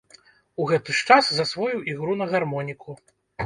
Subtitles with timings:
[0.63, 3.01] У гэты ж час засвоіў ігру на гармоніку.